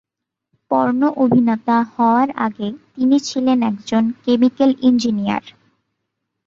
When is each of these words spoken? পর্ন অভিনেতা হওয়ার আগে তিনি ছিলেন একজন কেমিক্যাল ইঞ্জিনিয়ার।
পর্ন 0.71 1.01
অভিনেতা 1.23 1.77
হওয়ার 1.93 2.29
আগে 2.45 2.67
তিনি 2.93 3.17
ছিলেন 3.27 3.57
একজন 3.71 4.03
কেমিক্যাল 4.23 4.71
ইঞ্জিনিয়ার। 4.81 5.45